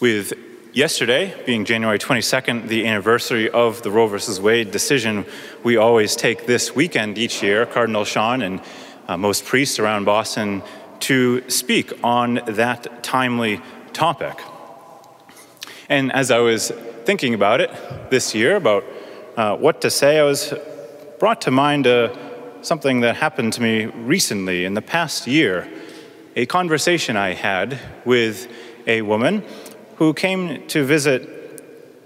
[0.00, 0.32] With
[0.72, 5.26] yesterday being January 22nd, the anniversary of the Roe versus Wade decision,
[5.62, 8.62] we always take this weekend each year, Cardinal Sean and
[9.08, 10.62] uh, most priests around Boston,
[11.00, 13.60] to speak on that timely
[13.92, 14.40] topic.
[15.90, 16.72] And as I was
[17.04, 17.70] thinking about it
[18.08, 18.84] this year, about
[19.36, 20.54] uh, what to say, I was
[21.18, 25.70] brought to mind uh, something that happened to me recently in the past year.
[26.36, 28.50] A conversation I had with
[28.86, 29.44] a woman
[30.00, 31.28] who came to visit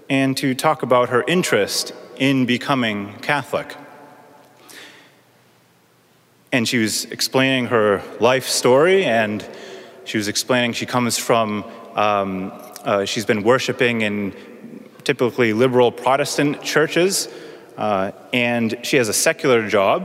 [0.09, 3.73] and to talk about her interest in becoming Catholic.
[6.51, 9.47] And she was explaining her life story, and
[10.03, 11.63] she was explaining she comes from,
[11.95, 12.51] um,
[12.83, 14.33] uh, she's been worshiping in
[15.05, 17.29] typically liberal Protestant churches,
[17.77, 20.01] uh, and she has a secular job.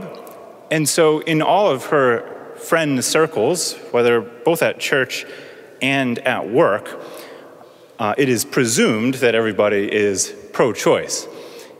[0.71, 5.25] And so, in all of her friend circles, whether both at church
[5.81, 6.97] and at work,
[8.01, 11.27] uh, it is presumed that everybody is pro choice.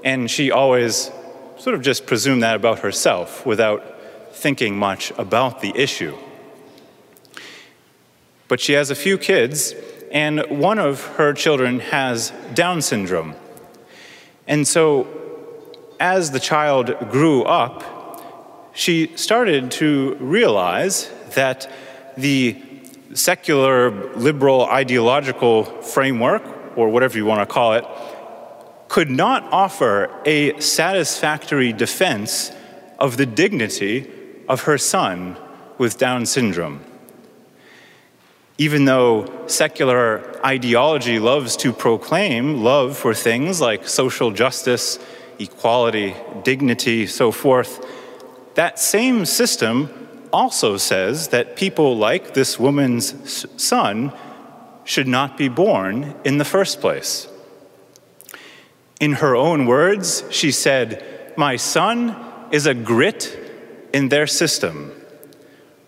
[0.04, 1.09] And she always
[1.58, 3.82] sort of just presumed that about herself without
[4.31, 6.16] thinking much about the issue.
[8.48, 9.73] But she has a few kids,
[10.12, 13.34] and one of her children has Down syndrome.
[14.48, 15.08] And so,
[16.00, 21.68] as the child grew up, she started to realize that
[22.16, 22.62] the
[23.14, 26.44] secular, liberal, ideological framework,
[26.78, 27.86] or whatever you want to call it,
[28.88, 32.52] could not offer a satisfactory defense
[33.00, 34.09] of the dignity
[34.48, 35.38] of her son
[35.78, 36.84] with Down syndrome.
[38.58, 45.00] Even though secular ideology loves to proclaim love for things like social justice,
[45.40, 47.84] equality, dignity, so forth,
[48.56, 54.14] that same system also says that people like this woman's son
[54.84, 57.28] should not be born in the first place.
[59.00, 62.16] In her own words, she said, My son
[62.52, 63.38] is a grit
[63.94, 64.92] in their system,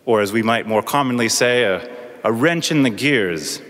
[0.05, 1.89] or as we might more commonly say, a,
[2.23, 3.61] a wrench in the gears.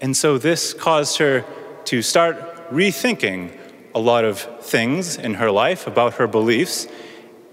[0.00, 1.44] And so this caused her
[1.86, 3.56] to start rethinking
[3.94, 6.86] a lot of things in her life about her beliefs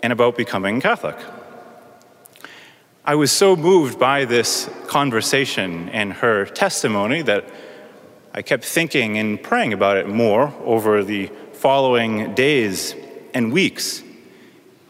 [0.03, 1.17] and about becoming Catholic.
[3.07, 7.45] I was so moved by this conversation and her testimony that
[8.33, 12.93] I kept thinking and praying about it more over the following days
[13.33, 14.03] and weeks.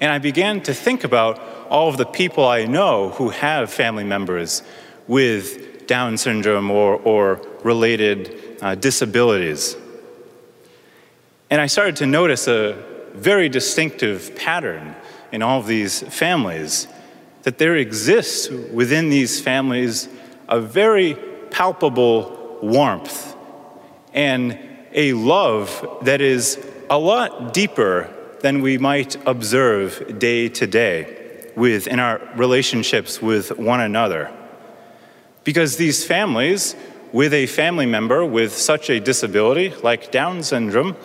[0.02, 1.38] And I began to think about
[1.70, 4.64] all of the people I know who have family members
[5.08, 9.78] with Down syndrome or, or related uh, disabilities.
[11.52, 14.96] And I started to notice a very distinctive pattern
[15.32, 16.88] in all of these families
[17.48, 20.10] that there exists within these families
[20.50, 21.14] a very
[21.50, 23.38] palpable warmth
[24.12, 24.60] and
[24.92, 26.60] a love that is
[26.90, 33.58] a lot deeper than we might observe day to day with in our relationships with
[33.58, 34.30] one another.
[35.46, 36.76] Because these families,
[37.14, 40.98] with a family member with such a disability like Down syndrome,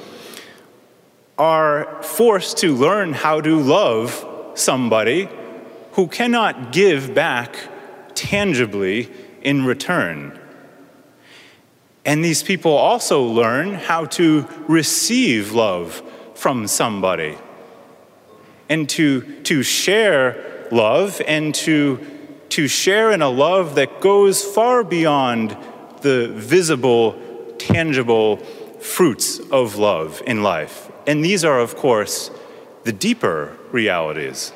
[1.38, 4.26] are forced to learn how to love
[4.56, 5.28] somebody
[5.92, 7.56] who cannot give back
[8.14, 9.10] tangibly
[9.42, 10.38] in return.
[12.04, 16.02] And these people also learn how to receive love
[16.34, 17.36] from somebody
[18.68, 22.04] and to, to share love and to,
[22.48, 25.56] to share in a love that goes far beyond
[26.00, 27.12] the visible,
[27.58, 28.38] tangible
[28.80, 30.90] fruits of love in life.
[31.06, 32.30] And these are, of course,
[32.84, 34.52] the deeper realities.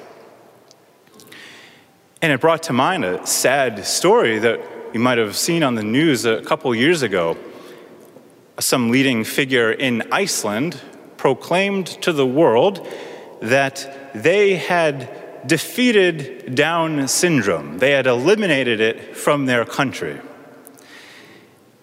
[2.22, 4.60] And it brought to mind a sad story that
[4.94, 7.37] you might have seen on the news a couple years ago.
[8.59, 10.81] Some leading figure in Iceland
[11.19, 12.87] proclaimed to the world
[13.43, 20.21] that they had defeated Down syndrome, they had eliminated it from their country.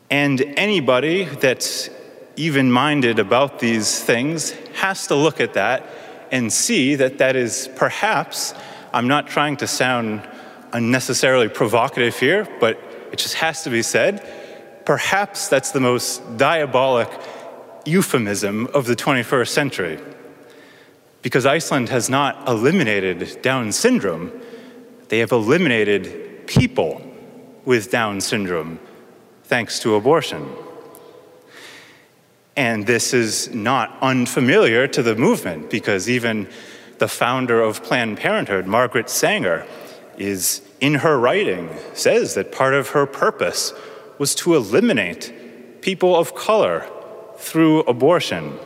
[0.09, 1.89] And anybody that's
[2.35, 5.87] even minded about these things has to look at that
[6.31, 8.53] and see that that is perhaps,
[8.91, 10.27] I'm not trying to sound
[10.73, 12.79] unnecessarily provocative here, but
[13.11, 14.25] it just has to be said.
[14.85, 17.09] Perhaps that's the most diabolic
[17.85, 19.99] euphemism of the 21st century.
[21.21, 24.31] Because Iceland has not eliminated Down syndrome,
[25.07, 27.01] they have eliminated people
[27.65, 28.79] with Down syndrome
[29.43, 30.49] thanks to abortion.
[32.55, 36.49] And this is not unfamiliar to the movement because even
[36.99, 39.65] the founder of Planned Parenthood, Margaret Sanger,
[40.17, 43.73] is in her writing says that part of her purpose
[44.17, 46.89] was to eliminate people of color
[47.37, 48.57] through abortion.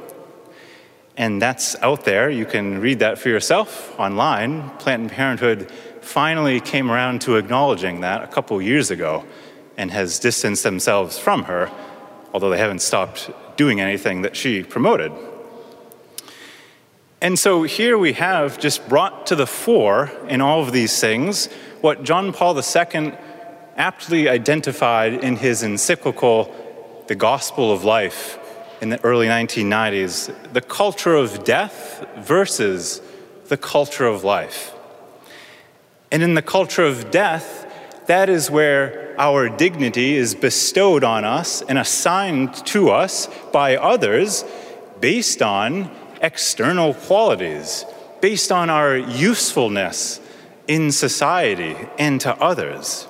[1.15, 2.29] And that's out there.
[2.29, 4.69] You can read that for yourself online.
[4.77, 5.71] Planned Parenthood
[6.01, 9.25] finally came around to acknowledging that a couple years ago
[9.77, 11.71] and has distanced themselves from her,
[12.33, 15.11] although they haven't stopped doing anything that she promoted.
[17.19, 21.47] And so here we have just brought to the fore in all of these things
[21.81, 23.13] what John Paul II
[23.75, 26.53] aptly identified in his encyclical,
[27.07, 28.37] The Gospel of Life,
[28.81, 33.01] in the early 1990s the culture of death versus
[33.47, 34.73] the culture of life.
[36.11, 37.65] And in the culture of death,
[38.05, 44.45] that is where our dignity is bestowed on us and assigned to us by others
[44.99, 45.89] based on
[46.21, 47.85] external qualities,
[48.21, 50.19] based on our usefulness
[50.67, 53.07] in society and to others.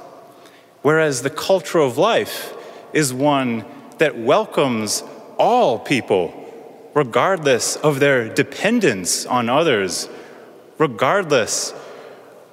[0.82, 2.54] Whereas the culture of life
[2.94, 3.66] is one
[3.98, 5.04] that welcomes
[5.38, 6.34] all people,
[6.94, 10.08] regardless of their dependence on others,
[10.78, 11.74] regardless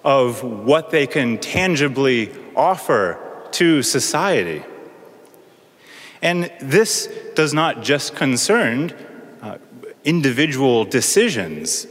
[0.04, 3.18] of what they can tangibly offer
[3.52, 4.62] to society.
[6.22, 8.94] And this does not just concern
[10.04, 11.86] individual decisions,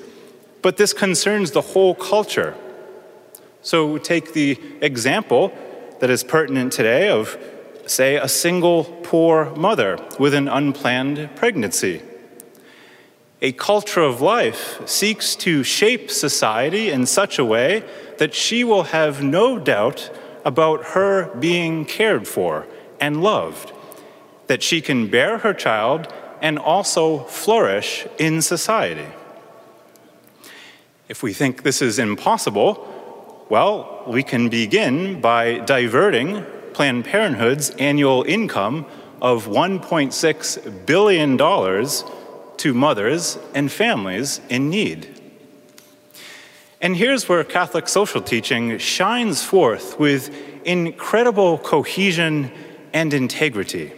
[0.61, 2.55] but this concerns the whole culture.
[3.61, 5.51] So, take the example
[5.99, 7.37] that is pertinent today of
[7.85, 12.01] say, a single poor mother with an unplanned pregnancy.
[13.41, 17.83] A culture of life seeks to shape society in such a way
[18.17, 20.09] that she will have no doubt
[20.45, 22.65] about her being cared for
[22.99, 23.73] and loved,
[24.47, 26.11] that she can bear her child
[26.43, 29.07] and also flourish in society.
[31.07, 38.23] If we think this is impossible, well, we can begin by diverting Planned Parenthood's annual
[38.23, 38.85] income
[39.21, 41.37] of $1.6 billion
[42.57, 45.07] to mothers and families in need.
[46.81, 50.29] And here's where Catholic social teaching shines forth with
[50.65, 52.51] incredible cohesion
[52.91, 53.93] and integrity.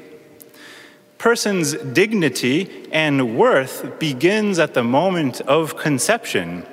[1.26, 6.64] Person's dignity and worth begins at the moment of conception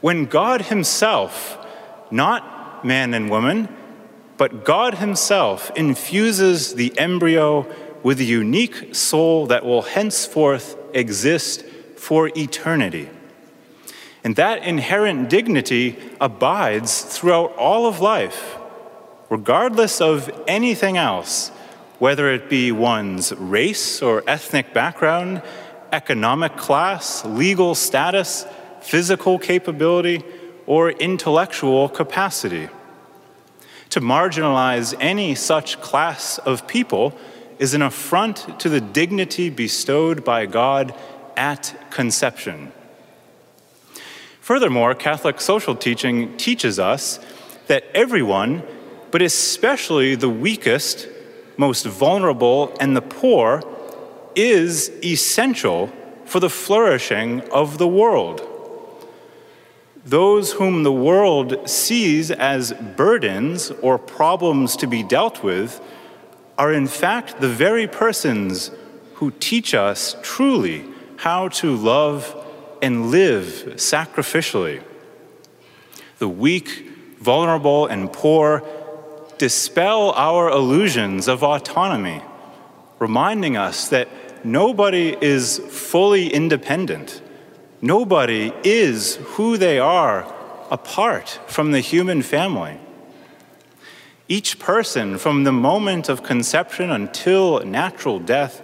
[0.00, 1.64] when God Himself,
[2.10, 3.68] not man and woman,
[4.36, 11.64] but God Himself infuses the embryo with a unique soul that will henceforth exist
[11.96, 13.08] for eternity.
[14.24, 18.58] And that inherent dignity abides throughout all of life,
[19.30, 21.52] regardless of anything else,
[22.04, 25.40] whether it be one's race or ethnic background,
[25.90, 28.44] economic class, legal status,
[28.82, 30.22] physical capability,
[30.66, 32.68] or intellectual capacity.
[33.88, 37.16] To marginalize any such class of people
[37.58, 40.94] is an affront to the dignity bestowed by God
[41.38, 42.70] at conception.
[44.42, 47.18] Furthermore, Catholic social teaching teaches us
[47.68, 48.62] that everyone,
[49.10, 51.08] but especially the weakest,
[51.56, 53.62] most vulnerable, and the poor,
[54.34, 55.92] is essential
[56.24, 58.42] for the flourishing of the world
[60.04, 65.80] those whom the world sees as burdens or problems to be dealt with
[66.58, 68.70] are in fact the very persons
[69.14, 70.84] who teach us truly
[71.16, 72.36] how to love
[72.82, 73.46] and live
[73.76, 74.82] sacrificially.
[76.18, 78.62] The weak, vulnerable, and poor
[79.38, 82.22] dispel our illusions of autonomy,
[82.98, 84.08] reminding us that
[84.44, 87.22] nobody is fully independent
[87.84, 90.24] Nobody is who they are
[90.70, 92.78] apart from the human family.
[94.26, 98.62] Each person, from the moment of conception until natural death,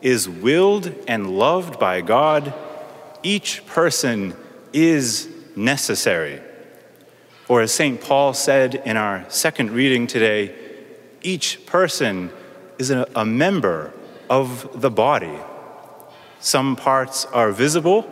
[0.00, 2.54] is willed and loved by God.
[3.22, 4.34] Each person
[4.72, 6.40] is necessary.
[7.48, 8.00] Or, as St.
[8.00, 10.54] Paul said in our second reading today,
[11.22, 12.30] each person
[12.78, 13.92] is a, member
[14.30, 15.38] of the body.
[16.40, 18.10] Some parts are visible,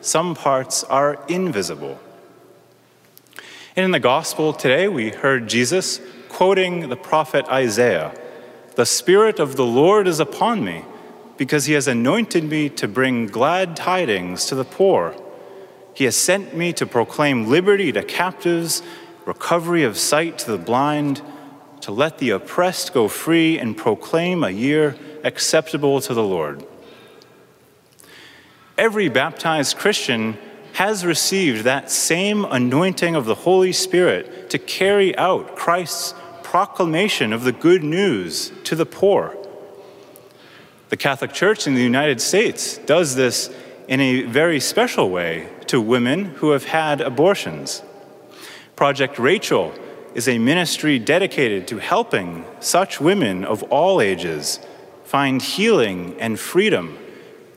[0.00, 1.98] some parts are invisible.
[3.74, 8.14] And in the gospel today, we heard Jesus quoting the prophet Isaiah
[8.74, 10.84] The Spirit of the Lord is upon me,
[11.36, 15.14] because he has anointed me to bring glad tidings to the poor.
[15.96, 18.82] He has sent me to proclaim liberty to captives,
[19.24, 21.22] recovery of sight to the blind,
[21.80, 26.66] to let the oppressed go free, and proclaim a year acceptable to the Lord.
[28.76, 30.36] Every baptized Christian
[30.74, 36.12] has received that same anointing of the Holy Spirit to carry out Christ's
[36.42, 39.34] proclamation of the good news to the poor.
[40.90, 43.48] The Catholic Church in the United States does this
[43.88, 47.82] in a very special way to women who have had abortions.
[48.74, 49.72] Project Rachel
[50.14, 54.58] is a ministry dedicated to helping such women of all ages
[55.04, 56.98] find healing and freedom